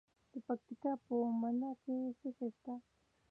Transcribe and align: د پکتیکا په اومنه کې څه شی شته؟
د 0.31 0.33
پکتیکا 0.47 0.91
په 1.03 1.11
اومنه 1.23 1.69
کې 1.83 1.95
څه 2.19 2.27
شی 2.37 2.49
شته؟ 2.55 2.73